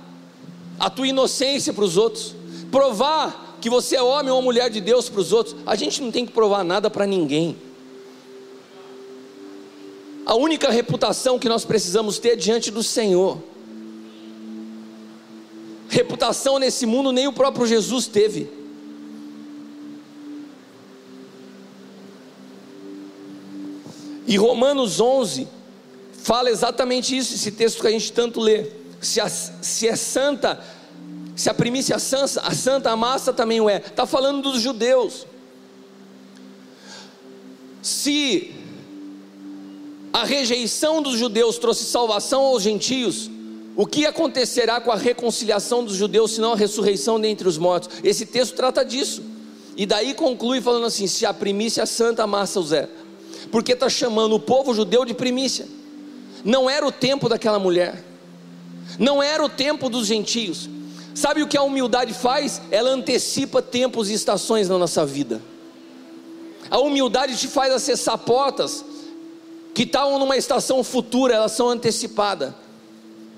[0.80, 2.34] a tua inocência para os outros,
[2.72, 5.54] provar que você é homem ou mulher de Deus para os outros.
[5.66, 7.58] A gente não tem que provar nada para ninguém.
[10.26, 13.38] A única reputação que nós precisamos ter é diante do Senhor.
[15.90, 18.50] Reputação nesse mundo nem o próprio Jesus teve.
[24.26, 25.60] E Romanos 11,
[26.22, 28.68] fala exatamente isso, esse texto que a gente tanto lê.
[29.00, 30.64] Se, a, se é santa,
[31.36, 33.78] se a primícia é santa, a santa a massa também o é.
[33.78, 35.26] Está falando dos judeus.
[37.82, 38.54] Se
[40.14, 43.30] a rejeição dos judeus trouxe salvação aos gentios,
[43.76, 47.90] o que acontecerá com a reconciliação dos judeus, senão a ressurreição dentre os mortos?
[48.04, 49.24] Esse texto trata disso.
[49.76, 52.88] E daí conclui falando assim: se a primícia é santa, a massa os é.
[53.52, 55.66] Porque está chamando o povo judeu de primícia.
[56.44, 58.04] Não era o tempo daquela mulher,
[58.98, 60.70] não era o tempo dos gentios.
[61.14, 62.62] Sabe o que a humildade faz?
[62.72, 65.42] Ela antecipa tempos e estações na nossa vida.
[66.70, 68.86] A humildade te faz acessar portas
[69.74, 72.54] que estavam numa estação futura, elas são antecipadas.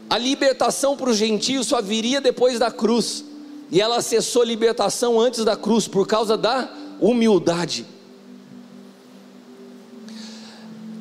[0.09, 3.23] A libertação para os gentios só viria depois da cruz,
[3.71, 7.85] e ela acessou libertação antes da cruz por causa da humildade.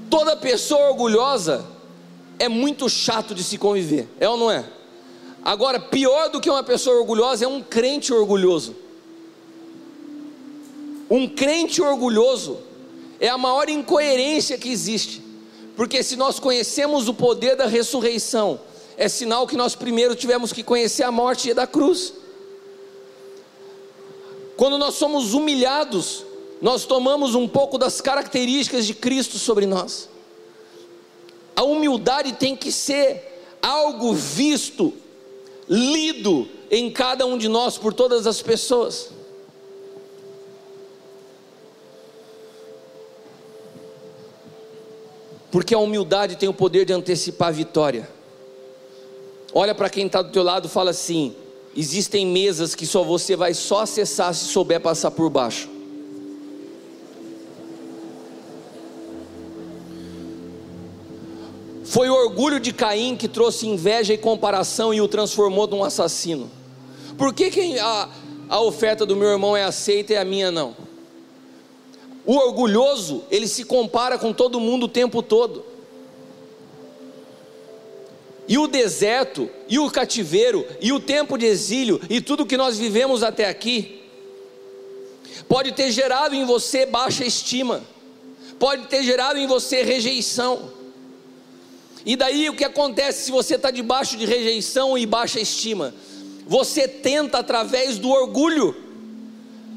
[0.08, 1.64] Toda pessoa orgulhosa
[2.42, 4.64] é muito chato de se conviver, é ou não é?
[5.44, 8.74] Agora, pior do que uma pessoa orgulhosa é um crente orgulhoso.
[11.08, 12.58] Um crente orgulhoso
[13.20, 15.22] é a maior incoerência que existe,
[15.76, 18.58] porque se nós conhecemos o poder da ressurreição,
[18.96, 22.12] é sinal que nós primeiro tivemos que conhecer a morte da cruz.
[24.56, 26.24] Quando nós somos humilhados,
[26.60, 30.10] nós tomamos um pouco das características de Cristo sobre nós.
[31.54, 34.92] A humildade tem que ser algo visto,
[35.68, 39.10] lido em cada um de nós por todas as pessoas.
[45.50, 48.08] Porque a humildade tem o poder de antecipar a vitória.
[49.52, 51.36] Olha para quem está do teu lado e fala assim:
[51.76, 55.71] existem mesas que só você vai só acessar se souber passar por baixo.
[61.92, 66.50] Foi o orgulho de Caim que trouxe inveja e comparação e o transformou num assassino.
[67.18, 68.08] Por que, que a,
[68.48, 70.74] a oferta do meu irmão é aceita e a minha não?
[72.24, 75.66] O orgulhoso, ele se compara com todo mundo o tempo todo.
[78.48, 82.78] E o deserto, e o cativeiro, e o tempo de exílio, e tudo que nós
[82.78, 84.02] vivemos até aqui,
[85.46, 87.82] pode ter gerado em você baixa estima,
[88.58, 90.80] pode ter gerado em você rejeição.
[92.04, 95.94] E daí o que acontece se você está debaixo de rejeição e baixa estima?
[96.46, 98.74] Você tenta através do orgulho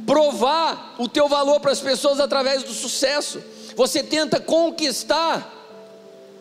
[0.06, 3.42] provar o teu valor para as pessoas através do sucesso.
[3.76, 5.52] Você tenta conquistar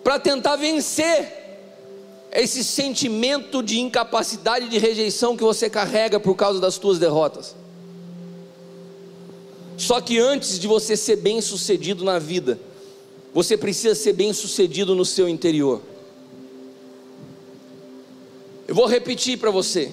[0.03, 1.43] para tentar vencer
[2.33, 7.55] esse sentimento de incapacidade de rejeição que você carrega por causa das tuas derrotas.
[9.77, 12.59] Só que antes de você ser bem-sucedido na vida,
[13.35, 15.83] você precisa ser bem-sucedido no seu interior.
[18.69, 19.91] Eu vou repetir para você.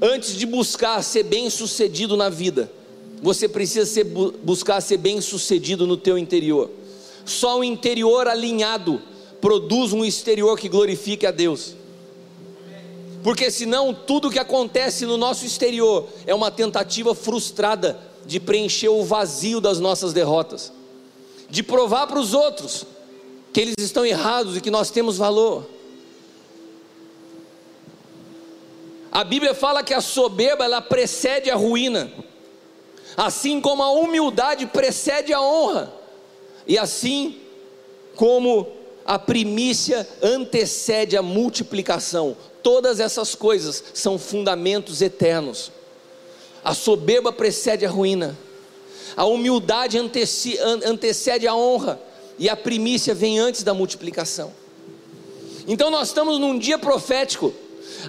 [0.00, 2.70] Antes de buscar ser bem-sucedido na vida,
[3.22, 6.70] você precisa ser, buscar ser bem sucedido no teu interior.
[7.24, 9.00] Só o interior alinhado
[9.40, 11.74] produz um exterior que glorifique a Deus.
[13.22, 19.02] Porque senão tudo que acontece no nosso exterior é uma tentativa frustrada de preencher o
[19.02, 20.72] vazio das nossas derrotas,
[21.48, 22.84] de provar para os outros
[23.52, 25.66] que eles estão errados e que nós temos valor.
[29.10, 32.12] A Bíblia fala que a soberba ela precede a ruína
[33.16, 35.92] assim como a humildade precede a honra,
[36.66, 37.40] e assim
[38.14, 38.68] como
[39.04, 42.36] a primícia antecede a multiplicação.
[42.62, 45.70] Todas essas coisas são fundamentos eternos.
[46.64, 48.36] A soberba precede a ruína,
[49.16, 52.00] a humildade antecede a honra,
[52.38, 54.52] e a primícia vem antes da multiplicação.
[55.66, 57.52] Então nós estamos num dia profético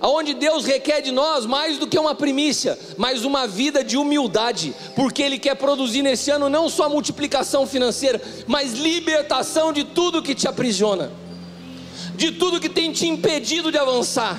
[0.01, 4.76] aonde Deus requer de nós mais do que uma primícia, mas uma vida de humildade,
[4.95, 10.36] porque Ele quer produzir nesse ano não só multiplicação financeira, mas libertação de tudo que
[10.36, 11.12] te aprisiona,
[12.16, 14.38] de tudo que tem te impedido de avançar.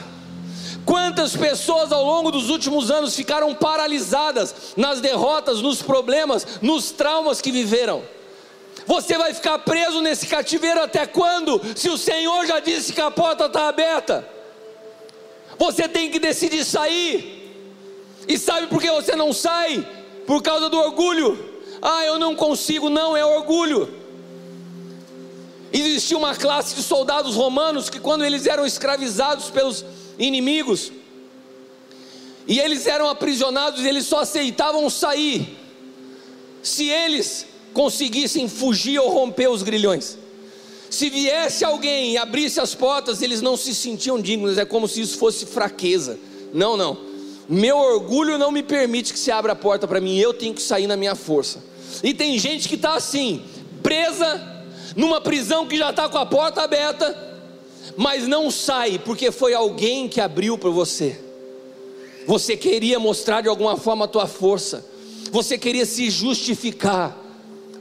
[0.89, 7.43] Quantas pessoas ao longo dos últimos anos ficaram paralisadas nas derrotas, nos problemas, nos traumas
[7.43, 8.03] que viveram?
[8.87, 11.61] Você vai ficar preso nesse cativeiro até quando?
[11.77, 14.27] Se o Senhor já disse que a porta está aberta.
[15.59, 17.53] Você tem que decidir sair.
[18.27, 19.87] E sabe por que você não sai?
[20.27, 21.61] Por causa do orgulho.
[21.83, 23.95] Ah, eu não consigo, não, é orgulho.
[25.71, 29.85] Existia uma classe de soldados romanos que, quando eles eram escravizados pelos
[30.19, 30.93] inimigos,
[32.47, 35.59] e eles eram aprisionados, eles só aceitavam sair
[36.63, 40.19] se eles conseguissem fugir ou romper os grilhões.
[40.89, 45.03] Se viesse alguém e abrisse as portas, eles não se sentiam dignos, é como se
[45.03, 46.19] isso fosse fraqueza.
[46.53, 46.97] Não, não.
[47.47, 50.63] Meu orgulho não me permite que se abra a porta para mim, eu tenho que
[50.63, 51.63] sair na minha força.
[52.03, 53.43] E tem gente que está assim,
[53.83, 54.65] presa
[54.97, 57.28] numa prisão que já está com a porta aberta,
[57.99, 61.19] mas não sai porque foi alguém que abriu para você.
[62.29, 64.87] Você queria mostrar de alguma forma a tua força,
[65.33, 67.25] você queria se justificar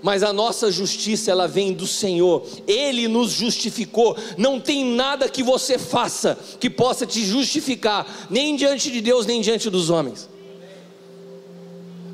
[0.02, 2.46] mas a nossa justiça ela vem do Senhor.
[2.68, 4.16] Ele nos justificou.
[4.38, 9.42] Não tem nada que você faça que possa te justificar, nem diante de Deus, nem
[9.42, 10.30] diante dos homens.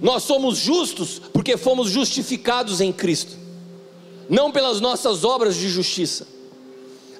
[0.01, 3.37] Nós somos justos porque fomos justificados em Cristo,
[4.29, 6.25] não pelas nossas obras de justiça.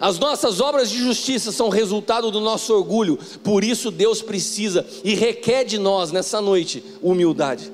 [0.04, 5.16] As nossas obras de justiça são resultado do nosso orgulho, por isso Deus precisa e
[5.16, 7.72] requer de nós nessa noite humildade.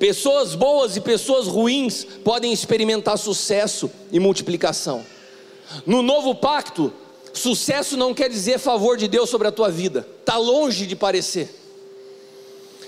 [0.00, 5.06] Pessoas boas e pessoas ruins podem experimentar sucesso e multiplicação.
[5.86, 6.92] No novo pacto,
[7.32, 11.54] sucesso não quer dizer favor de Deus sobre a tua vida, está longe de parecer.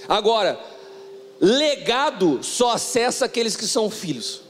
[0.09, 0.59] Agora,
[1.41, 4.44] legado só acessa aqueles que são filhos.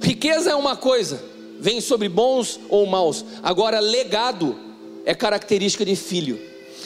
[0.00, 1.22] Riqueza é uma coisa,
[1.60, 3.24] vem sobre bons ou maus.
[3.42, 4.58] Agora, legado
[5.04, 6.38] é característica de filho.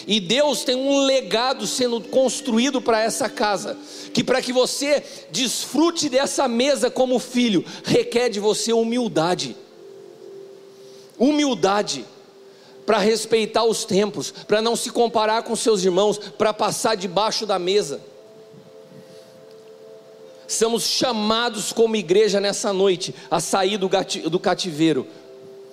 [0.07, 3.77] E Deus tem um legado sendo construído para essa casa,
[4.13, 9.57] que para que você desfrute dessa mesa como filho, requer de você humildade.
[11.19, 12.05] Humildade
[12.85, 17.59] para respeitar os tempos, para não se comparar com seus irmãos, para passar debaixo da
[17.59, 18.01] mesa.
[20.53, 25.07] Somos chamados como igreja nessa noite a sair do cativeiro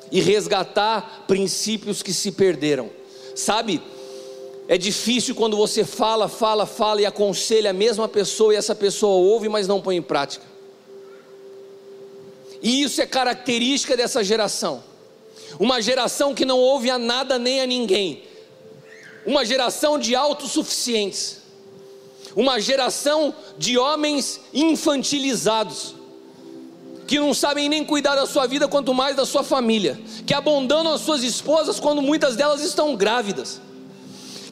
[0.09, 2.89] e resgatar princípios que se perderam.
[3.35, 3.81] Sabe,
[4.69, 9.17] é difícil quando você fala, fala, fala e aconselha a mesma pessoa e essa pessoa
[9.17, 10.45] ouve, mas não põe em prática.
[12.61, 14.83] E isso é característica dessa geração.
[15.59, 18.23] Uma geração que não ouve a nada nem a ninguém.
[19.25, 21.38] Uma geração de autossuficientes.
[22.35, 25.95] Uma geração de homens infantilizados
[27.09, 30.93] que não sabem nem cuidar da sua vida, quanto mais da sua família, que abandonam
[30.93, 33.59] as suas esposas quando muitas delas estão grávidas,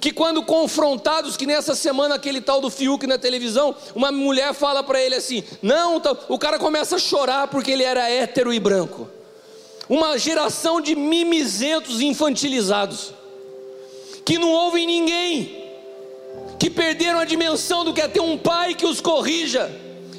[0.01, 4.83] que quando confrontados, que nessa semana aquele tal do Fiuk na televisão, uma mulher fala
[4.83, 8.59] para ele assim: não, tá, o cara começa a chorar porque ele era hétero e
[8.59, 9.07] branco.
[9.87, 13.13] Uma geração de mimizentos infantilizados,
[14.25, 15.66] que não ouvem ninguém,
[16.59, 19.69] que perderam a dimensão do que é ter um pai que os corrija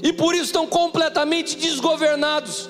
[0.03, 2.69] e por isso estão completamente desgovernados.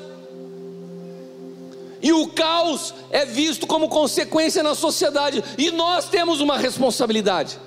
[2.00, 7.58] E o caos é visto como consequência na sociedade, e nós temos uma responsabilidade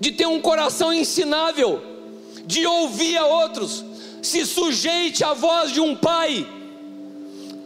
[0.00, 1.80] de ter um coração ensinável,
[2.44, 3.84] de ouvir a outros,
[4.20, 6.44] se sujeite à voz de um pai.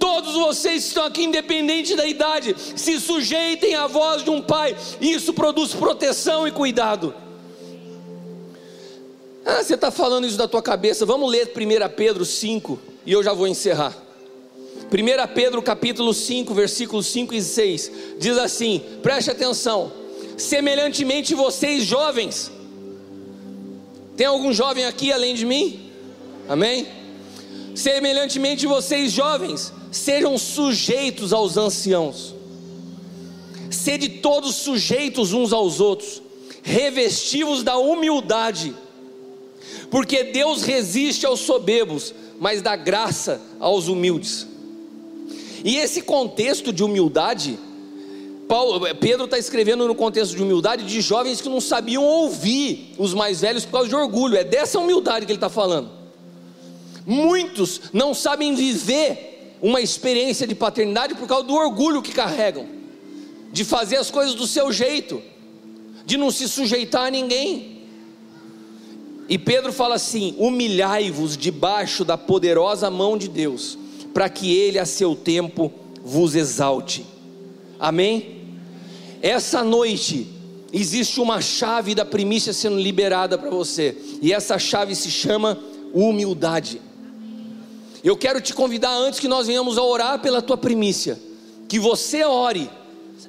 [0.07, 4.77] Todos vocês que estão aqui, independente da idade, se sujeitem à voz de um pai,
[5.01, 7.13] isso produz proteção e cuidado.
[9.45, 11.05] Ah, você está falando isso da tua cabeça.
[11.05, 13.97] Vamos ler 1 Pedro 5 e eu já vou encerrar.
[14.93, 19.91] 1 Pedro capítulo 5, versículos 5 e 6 diz assim: preste atenção.
[20.39, 22.53] Semelhantemente vocês jovens,
[24.17, 25.91] tem algum jovem aqui além de mim?
[26.49, 26.87] Amém?
[27.75, 32.35] Semelhantemente vocês jovens, sejam sujeitos aos anciãos.
[33.71, 36.23] Sede todos sujeitos uns aos outros,
[36.63, 38.75] revestivos da humildade
[39.91, 44.47] porque Deus resiste aos soberbos, mas dá graça aos humildes.
[45.65, 47.59] E esse contexto de humildade,
[48.49, 53.15] Paulo, Pedro está escrevendo no contexto de humildade de jovens que não sabiam ouvir os
[53.15, 55.91] mais velhos por causa de orgulho, é dessa humildade que ele está falando.
[57.05, 62.67] Muitos não sabem viver uma experiência de paternidade por causa do orgulho que carregam,
[63.53, 65.23] de fazer as coisas do seu jeito,
[66.05, 67.83] de não se sujeitar a ninguém.
[69.29, 73.79] E Pedro fala assim: humilhai-vos debaixo da poderosa mão de Deus,
[74.13, 77.05] para que Ele a seu tempo vos exalte.
[77.79, 78.37] Amém?
[79.21, 80.29] Essa noite
[80.73, 85.59] existe uma chave da primícia sendo liberada para você, e essa chave se chama
[85.93, 86.81] humildade.
[88.07, 91.19] Eu quero te convidar antes que nós venhamos a orar pela tua primícia,
[91.67, 92.71] que você ore,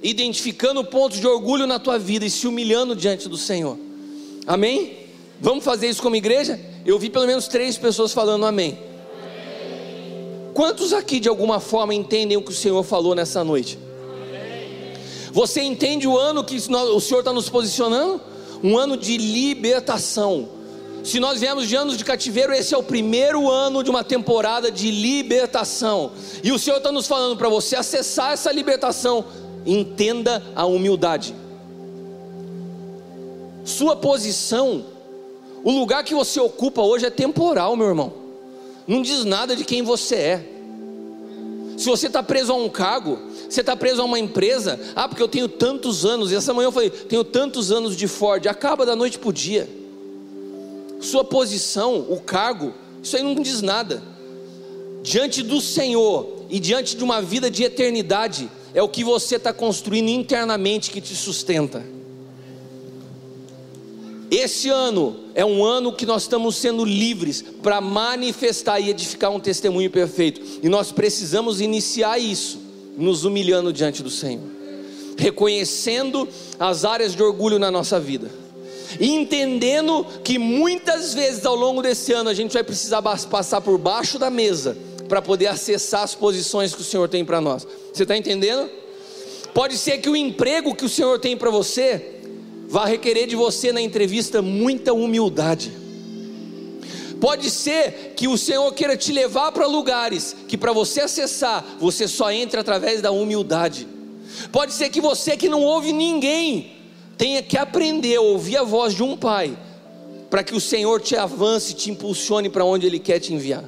[0.03, 3.75] identificando pontos de orgulho na tua vida e se humilhando diante do Senhor.
[4.45, 4.99] Amém?
[5.41, 6.59] Vamos fazer isso como igreja?
[6.85, 8.77] Eu vi pelo menos três pessoas falando amém.
[10.53, 13.79] Quantos aqui de alguma forma entendem o que o Senhor falou nessa noite?
[15.31, 18.21] Você entende o ano que o Senhor está nos posicionando?
[18.63, 20.56] Um ano de libertação.
[21.07, 24.69] Se nós viemos de anos de cativeiro, esse é o primeiro ano de uma temporada
[24.69, 26.11] de libertação.
[26.43, 29.23] E o Senhor está nos falando para você acessar essa libertação.
[29.65, 31.33] Entenda a humildade.
[33.63, 34.83] Sua posição
[35.63, 38.13] o lugar que você ocupa hoje é temporal, meu irmão.
[38.85, 40.49] Não diz nada de quem você é.
[41.77, 43.17] Se você está preso a um cargo,
[43.49, 46.67] você está preso a uma empresa, ah, porque eu tenho tantos anos, e essa manhã
[46.67, 49.86] eu falei, tenho tantos anos de Ford, acaba da noite para o dia.
[50.99, 54.01] Sua posição, o cargo, isso aí não diz nada.
[55.03, 59.53] Diante do Senhor e diante de uma vida de eternidade, é o que você está
[59.53, 61.83] construindo internamente que te sustenta.
[64.29, 69.39] Esse ano é um ano que nós estamos sendo livres para manifestar e edificar um
[69.39, 70.41] testemunho perfeito.
[70.61, 72.59] E nós precisamos iniciar isso,
[72.97, 74.43] nos humilhando diante do Senhor,
[75.17, 76.27] reconhecendo
[76.59, 78.29] as áreas de orgulho na nossa vida,
[78.99, 84.17] entendendo que muitas vezes ao longo desse ano a gente vai precisar passar por baixo
[84.17, 84.77] da mesa
[85.07, 87.67] para poder acessar as posições que o Senhor tem para nós.
[87.93, 88.69] Você está entendendo?
[89.53, 92.15] Pode ser que o emprego que o Senhor tem para você
[92.67, 95.71] vai requerer de você na entrevista muita humildade.
[97.19, 102.07] Pode ser que o Senhor queira te levar para lugares que para você acessar, você
[102.07, 103.87] só entra através da humildade.
[104.51, 106.76] Pode ser que você que não ouve ninguém,
[107.17, 109.57] tenha que aprender a ouvir a voz de um pai,
[110.29, 113.63] para que o Senhor te avance, te impulsione para onde Ele quer te enviar.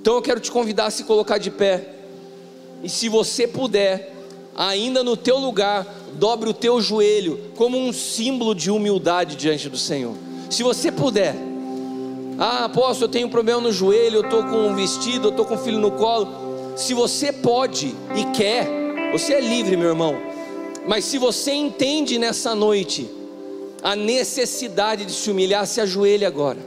[0.00, 1.88] Então eu quero te convidar a se colocar de pé,
[2.82, 4.12] e se você puder,
[4.54, 9.78] ainda no teu lugar, dobre o teu joelho como um símbolo de humildade diante do
[9.78, 10.14] Senhor.
[10.50, 11.34] Se você puder,
[12.38, 15.46] ah, posso, eu tenho um problema no joelho, eu estou com um vestido, eu estou
[15.46, 16.28] com um filho no colo.
[16.76, 18.68] Se você pode e quer,
[19.12, 20.33] você é livre, meu irmão.
[20.86, 23.10] Mas se você entende nessa noite
[23.82, 26.58] a necessidade de se humilhar, se ajoelhe agora.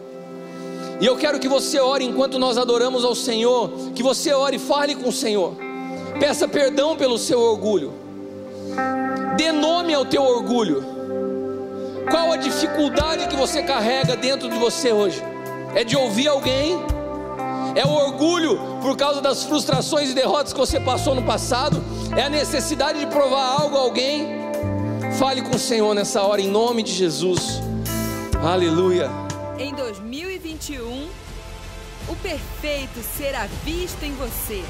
[1.00, 4.96] E eu quero que você ore enquanto nós adoramos ao Senhor, que você ore, fale
[4.96, 5.54] com o Senhor.
[6.20, 7.94] Peça perdão pelo seu orgulho.
[9.38, 10.84] Dê nome ao teu orgulho.
[12.10, 15.22] Qual a dificuldade que você carrega dentro de você hoje?
[15.76, 16.78] É de ouvir alguém?
[17.78, 21.80] É o orgulho por causa das frustrações e derrotas que você passou no passado?
[22.18, 24.30] É a necessidade de provar algo a alguém?
[25.20, 27.62] Fale com o Senhor nessa hora, em nome de Jesus.
[28.44, 29.12] Aleluia.
[29.60, 31.08] Em 2021,
[32.10, 34.64] o perfeito será visto em você.